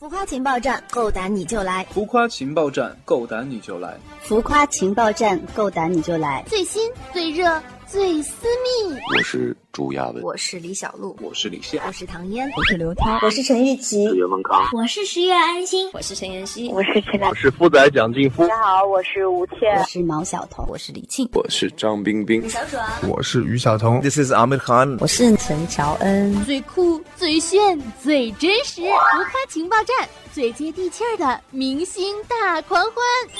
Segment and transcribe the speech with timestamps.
[0.00, 1.84] 浮夸情报站，够胆你就来！
[1.90, 3.98] 浮夸情报站，够胆你就来！
[4.20, 6.44] 浮夸情报站，够胆你就来！
[6.46, 9.00] 最新、最热、最私密。
[9.16, 18.42] 我是朱亚文，我是李小璐，我是李现，我是唐嫣，我是刘涛，我是陈玉琪，岳文康，我是十月安心，我是陈妍希，我是陈我是富仔蒋劲夫。
[18.42, 26.44] 大家好，我是吴倩，我是毛晓彤，我是李沁，我是张冰冰，小爽，我是于晓彤，This is Amir Khan，我是陈乔恩。
[26.44, 32.94] 最酷、最炫、最真实，浮夸情报站，最接地气儿的明星大狂欢。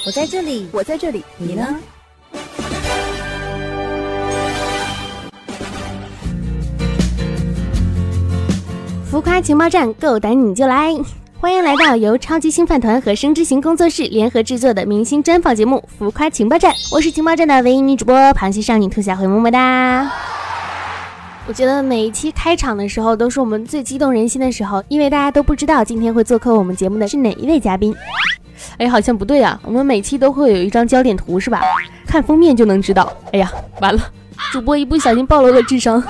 [0.07, 1.79] 我在这里，我在这里，你呢？
[9.09, 10.93] 浮夸情报站，够胆你就来！
[11.41, 20.11] 欢迎来到由超级星饭团和生之行工作室联合制作的明星专访节目《浮夸情报站》，我是情报站的唯一女主播螃蟹少女兔小慧，么么哒！
[21.47, 27.95] 我觉得每一期开场的时候都是我们最激动人心的时候，因为大家都不知道今天会做客我们节目的是哪一位嘉宾。
[28.77, 31.63] 哎，好像不对啊，我们每期都会有一张焦点图是吧？
[32.05, 33.11] 看封面就能知道。
[33.33, 33.51] 哎呀，
[33.81, 33.99] 完了，
[34.51, 36.03] 主播一不小心暴露了智商。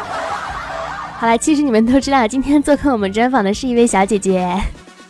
[1.20, 4.50] 好了，其实你们都知道，今天做客我们专访的是一位小姐姐。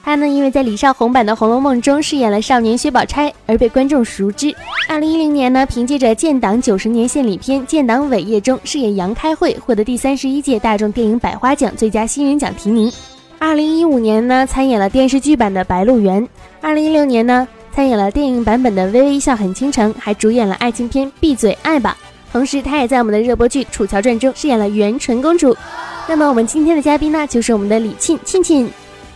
[0.01, 4.51] 她呢，因为在李少红版的《红楼梦》中饰演了少年薛宝钗，而被观众熟知。
[4.87, 12.91] 二零一零年呢，凭借着《建党九十年献礼片·建党伟业》中饰演杨开慧，获得第三十一届大众电影百花奖最佳新人奖提名。
[13.37, 16.23] 二零一五年呢，参演了电视剧版的《白鹿原》。
[16.59, 21.95] 二零一六年呢，参演了电影版本的《微微一笑很倾城》，还主演了爱情片《闭嘴爱吧》。
[22.33, 25.55] 同时，她也在我们的热播剧《楚乔传》中饰演了元纯公主。
[26.09, 28.67] 那么，我们今天的嘉宾呢，就是我们的李沁沁沁。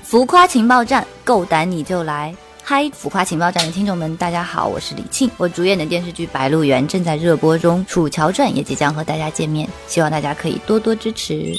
[0.04, 2.36] 浮夸情报站，够胆你就来！
[2.62, 5.28] 嗨，浮夸情报站的听众们，大家好，我是李沁。
[5.38, 11.56] 我主演的电视剧《白鹿原》正在热播中，《楚乔传》也即将和大家见面，希望大家可以多多支持。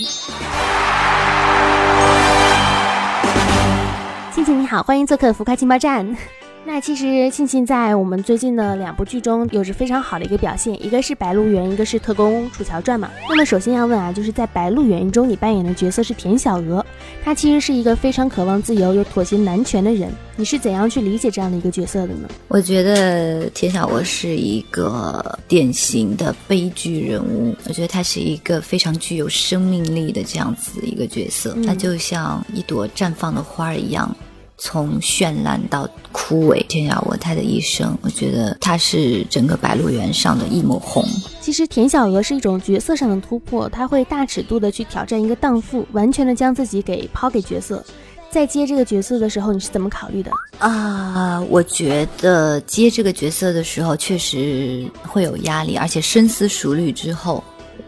[4.33, 6.17] 沁沁你好，欢迎做客浮夸情报站。
[6.67, 13.11] 那其实庆庆在我们最近的两部剧中有着非常好的一个表现，一个是《白鹿原》，一个是《特工楚乔传》嘛。
[13.29, 16.85] 那么首先要问啊，就是在《白鹿原》中你扮演的角色是田小娥，
[17.23, 22.29] 她其实是一个非常渴望自由又妥协男权的人，你是怎样去理解这样的一个角色的呢？
[22.49, 34.17] 我觉得田小娥是一个典型的悲剧人物，我觉得她是一个非常具有生命力的这样子一个角色，她就像一朵绽放的花儿一样。
[34.57, 41.05] 从绚烂到枯萎，田小娥她的一生，我觉得她是整个《白鹿原》上的一抹红。
[41.41, 47.85] 其实田小娥是一种角色上的突破，她会大尺度的去挑战一个荡妇，完全的将自己给抛给角色。
[48.31, 51.41] 在接这个角色的时候，你是怎么考虑的啊？
[51.49, 57.43] 我觉得接这个角色的时候确实会有压力，而且深思熟虑之后。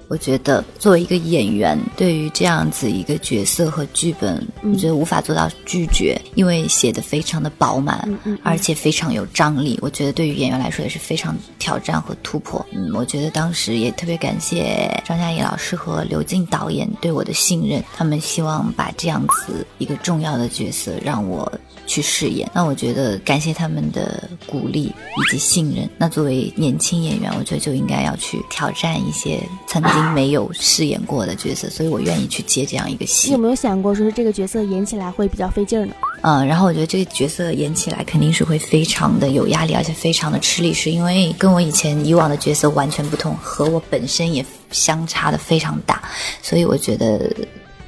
[0.09, 8.09] 我觉得作为一个演员，对于这样子一个角色和剧本，我觉得无法做到拒绝，因为写的非常的饱满，
[8.43, 9.79] 而且非常有张力。
[9.83, 12.65] 我觉得对于演员来说也是非常挑战和突破。
[12.71, 21.51] 嗯，我觉得当时也特别感谢张嘉译老师和刘静导演对我的信任，他们希望把这样子一个重要的角色让我
[21.87, 22.51] 去饰演。
[22.55, 25.89] 那我觉得感谢他们的鼓励以及信任。
[25.99, 30.07] 那作为年轻演员，我觉得就应该要去挑战一些曾经。
[30.17, 33.29] 没有饰演过的角色，所以我愿意去接这样一个戏。
[33.29, 35.93] 你有没有想过，说是这个角色演起来会比较费劲儿呢？
[36.23, 46.01] 嗯，然后我觉得这个角色演起来肯定是会非常的有压力，而且非常的吃力，是因为跟我以前以往的角色完全不同，和我本身也相差的非常大。
[46.41, 47.31] 所以我觉得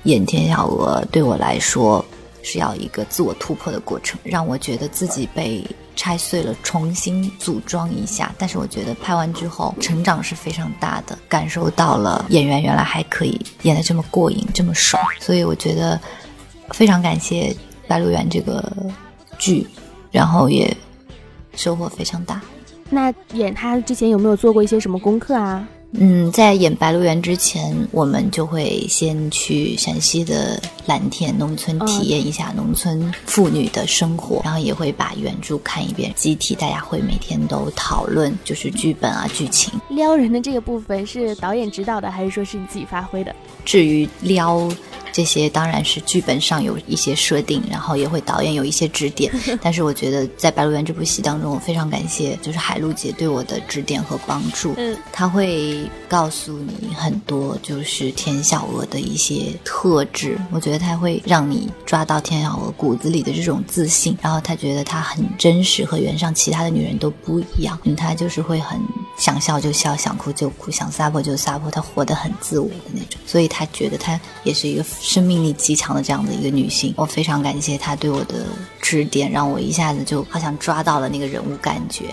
[0.02, 2.04] 演田小娥对我来说
[2.42, 5.64] 是要一个自我突破的过程，让我觉得自己被。
[6.00, 8.32] 拆碎了，重新组装一下。
[8.38, 15.02] 但是我觉得拍完之后，成长是非常大的，感受到了演员原来还可以演得这么过瘾，这么爽。
[15.18, 16.00] 所以我觉得
[16.68, 17.50] 非常感谢
[17.88, 18.72] 《白鹿原》这个
[19.38, 19.66] 剧，
[20.12, 20.72] 然后也
[21.56, 22.40] 收获非常大。
[22.88, 25.66] 那演他之前有没有做过一些什么功课啊？
[25.92, 36.12] 嗯，在演《白鹿原》之前，我们就会先去陕西的蓝田农村体验一下农村妇女的生活，然后也会把原著看一遍。
[36.14, 39.72] 集体大家会每天都讨论，就是剧本啊、剧情。
[39.88, 43.34] 撩人的这个部分是导演指导的，还是说是你自己发挥的？
[43.64, 44.68] 至于撩。
[45.18, 49.32] 这些当然是剧本上有一些设定，然后也会导演有一些指点。
[49.60, 54.74] 但是我觉得在《白鹿原》这部戏当中，我非常感谢就是海璐姐对我的指点和帮助。
[54.76, 64.16] 嗯，她会告诉你很多就是田小娥的一些特质，我觉得她会让你抓到田小娥骨子里的这种自信。
[64.22, 67.76] 然后她觉得她很真实，和原上其他的女人都不一样。
[67.82, 68.80] 嗯，她就是会很
[69.18, 73.20] 想笑就笑，想哭就哭，想撒泼就撒泼，她活得很自我的那种。
[73.26, 76.94] 所以她觉得她也是一个生命力极强的这样的一个女性。
[76.96, 78.46] 我非常感谢她对我的
[78.80, 82.06] 指点，让我一下子就好像抓到了那个人物感觉。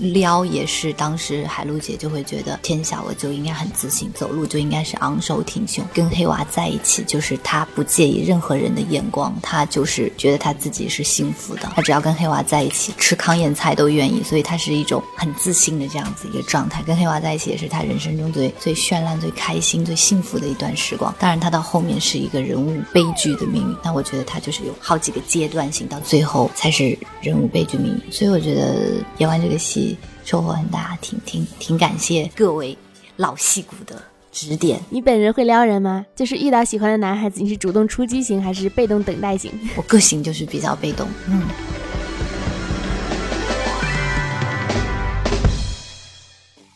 [0.00, 5.84] 撩也是，当时海璐姐就会觉得天小娥就应该很自信，走路就应该是昂首挺胸。
[5.92, 11.70] 跟黑娃在一起，就是她不介意任何人的眼光，她就是觉得她自己是幸福的。
[11.76, 16.82] 她只要跟黑娃在一起，吃糠咽菜都愿意，所以她是一种很自信的这样子一个状态。
[16.82, 21.14] 跟黑娃在一起也是她人生中最最绚烂、最开心、最幸福的一段时光。
[21.18, 28.12] 当然，她到后面是一个人物悲剧的命运，但我觉得她就是有好几个阶段性，到最后才是人物悲剧命运。
[28.12, 29.96] 所以我觉得演完这个戏。
[30.22, 32.76] 收获很大，挺挺挺感谢各位
[33.16, 34.00] 老戏骨的
[34.30, 34.78] 指点。
[34.88, 36.06] 你本人会撩人吗？
[36.14, 39.50] 就是遇到喜欢的男孩子，你是主动出击型还是被动等待型？
[39.74, 41.42] 我个性就是比较被动，嗯。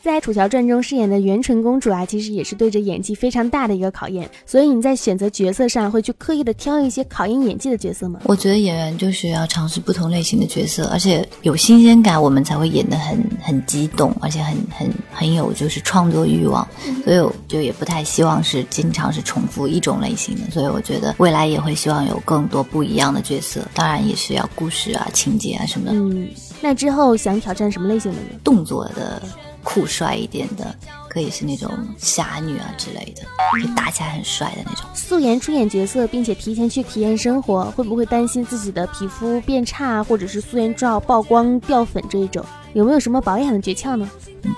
[0.04, 4.28] 在《楚乔传》中饰演的元纯公主啊，其实也是对着演技非常大的一个考验。
[4.44, 8.20] 所以你在选择角色上会去刻意的挑一些考验演技的角色吗？
[8.24, 16.68] 我觉得演员就是要尝试不同类型的角色，而且有新鲜感，我们才会演得很很激动，而且很很很有就是创作欲望。
[17.02, 20.42] 所以我就也不太希望是经常是重复一种类型的。
[20.50, 25.92] 所以我觉得未来也会希望有更多不一样的角色，当然也是要故事啊、情节啊什么的。
[25.94, 26.28] 嗯，
[26.60, 28.38] 那之后想挑战什么类型的呢？
[28.44, 29.22] 动作的。
[29.64, 30.72] 酷帅一点的，
[31.08, 31.68] 可以是那种
[31.98, 33.22] 侠女啊之类的，
[33.60, 34.84] 就打起来很帅的那种。
[34.94, 42.44] 素颜出演角色，并且提前去体验生活，会不会担心自己的皮肤变差，或者是素颜照曝光掉粉这一种？
[42.74, 44.10] 有没有什么保养的诀窍呢？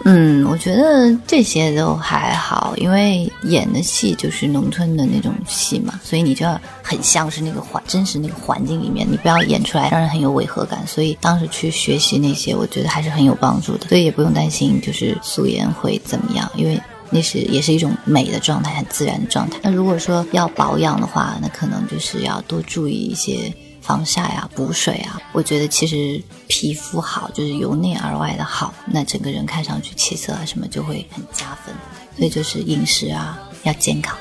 [0.05, 10.85] 嗯，我觉得这些都还好，因为演的戏就是农村的那种戏嘛，所以你就要很像是那个环真实那个环境里面，你不要演出来让人很有违和感。
[10.87, 13.87] 所以当时去学习那些，我觉得还是很有帮助的。
[13.89, 16.81] 所以也不用担心就是素颜会怎么样，因为
[17.11, 19.59] 那是也是一种美的状态，很自然的状态。
[19.63, 23.53] 那如果说要保养的话，那可能就是要多注意一些。
[23.87, 31.73] 防晒啊，补水啊，我觉得其实皮肤好就是由内而外的好，那整个人看上去气色啊什么就会很加分。
[32.17, 34.17] 所以就是饮食啊要健康。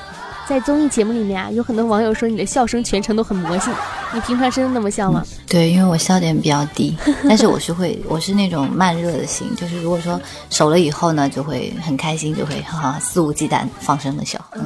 [0.46, 3.72] 在综艺节目里面啊，有很多网友说你的笑声全程都很魔性，
[4.14, 5.20] 你平常真的那么笑吗？
[5.48, 6.96] 对，因为我笑点比较低，
[7.28, 14.38] 但是我是会，我是那种慢热的型，就是如果说熟了以后呢，就会很开心，就会哈哈肆无忌惮放声的笑。
[14.52, 14.64] 嗯。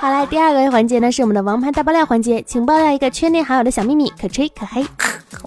[0.00, 4.82] 好来，第二个环节呢是我们的王牌大爆料环节，请爆料一个圈内好友的小秘密，可吹可黑。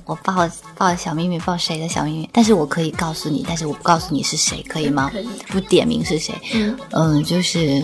[0.05, 0.47] 我爆
[0.77, 2.29] 爆小秘密，爆谁的小秘密？
[2.31, 5.09] 但是我可以告诉你，但是我不告诉你是谁，可以吗？
[5.11, 5.27] 可以。
[5.47, 6.35] 不点名是谁？
[6.91, 7.83] 嗯，就是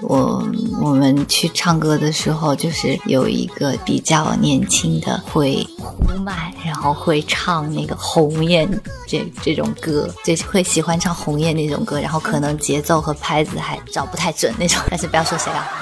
[0.00, 0.44] 我
[0.80, 8.68] 我们去唱歌的时候，就是有一个比较年轻的会呼麦，然后会唱那个鸿雁
[9.06, 15.79] 这这种歌，就会喜欢唱鸿雁那种歌，然后可能节奏和拍子还找不太准那种， 但是不要说谁啊。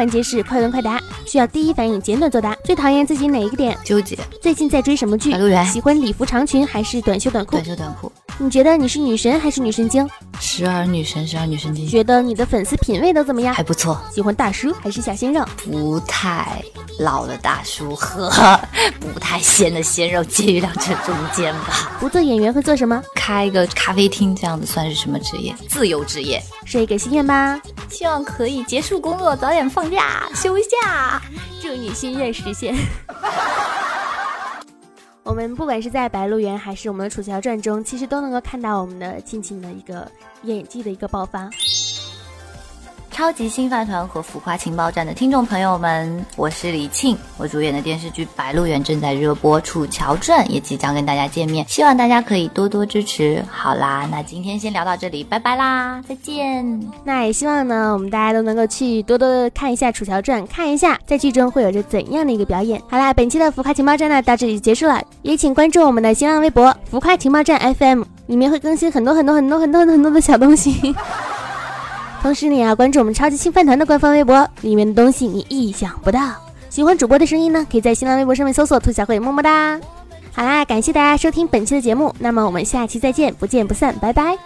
[0.00, 2.54] 环节是快问快答，需要第一反应简短作答。
[2.64, 3.76] 最讨厌自己哪一个点？
[3.84, 4.16] 纠结。
[4.40, 5.30] 最近在追什么剧？
[5.30, 5.62] 白鹿原。
[5.66, 7.56] 喜欢礼服长裙还是短袖短裤？
[7.56, 8.10] 短袖短裤。
[8.42, 10.08] 你觉得你是女神还是女神经？
[10.40, 11.86] 时而女神，时而女神经。
[11.86, 13.54] 觉得你的粉丝品味都怎么样？
[13.54, 14.00] 还不错。
[14.10, 15.46] 喜欢大叔还是小鲜肉？
[15.62, 16.64] 不太
[17.00, 18.30] 老的大叔和
[19.12, 21.92] 不太鲜的鲜肉，介于两者中间吧。
[22.00, 23.02] 不做演员会做什么？
[23.14, 25.54] 开一个咖啡厅，这样子算是什么职业？
[25.68, 26.42] 自由职业。
[26.64, 31.20] 说一个心愿吧，希望可以结束工作，早点放假休假。
[31.60, 32.74] 祝你心愿实现。
[35.22, 40.10] 我们不管是在《白鹿原》还是我们的《楚乔传》中，其实都能够看到我们的亲情的一个
[40.42, 41.48] 演技的一个爆发。
[43.20, 53.44] 超级新饭团和浮夸情报站的听众朋友们，我是李沁，我主演的电视剧《白鹿原》正在热播，《楚乔传》也即将跟大家见面，希望大家可以多多支持。
[53.50, 56.80] 好啦，那今天先聊到这里，拜拜啦，再见。
[57.04, 62.80] 那也希望呢，我们大家都能够去多多的看一下《楚乔传》，看一下在剧中会有着怎样的一个表演。
[62.88, 70.96] 好啦，本期的浮夸情报站呢到这里就结束了，也请关注我们的新浪微博“浮夸情报站 FM”，里面会更新很多很多很多很多很多的小东西。
[72.22, 76.34] 同时你也要关注我们超级星饭团的官方微博，里面的东西你意想不到。
[76.68, 79.80] 喜欢主播的声音呢，可以在新浪微博上面搜索兔小慧，么么哒。
[80.32, 84.22] 好啦，感谢大家收听本期的节目，那么我们下期再见，不见不散，拜拜。
[84.22, 84.36] 那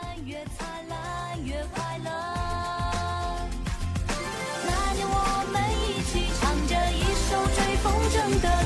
[4.94, 8.63] 年我们一起唱着一首《追风筝》的。